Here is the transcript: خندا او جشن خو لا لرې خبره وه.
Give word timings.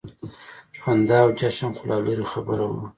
خندا 0.81 1.17
او 1.23 1.29
جشن 1.39 1.71
خو 1.77 1.83
لا 1.89 1.97
لرې 2.05 2.25
خبره 2.31 2.65
وه. 2.71 2.81